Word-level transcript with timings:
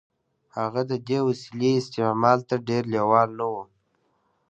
هغه 0.57 0.81
د 0.91 0.93
دې 1.09 1.19
وسیلې 1.27 1.71
استعمال 1.79 2.39
ته 2.49 2.55
ډېر 2.67 2.83
لېوال 2.93 3.29
نه 3.39 3.45
و 3.51 3.53